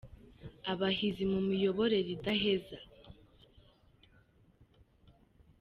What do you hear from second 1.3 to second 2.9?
mu miyoborere idaheza.